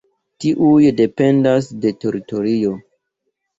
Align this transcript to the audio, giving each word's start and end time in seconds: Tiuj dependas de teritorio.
Tiuj 0.45 0.79
dependas 1.01 1.69
de 1.85 1.93
teritorio. 2.07 2.75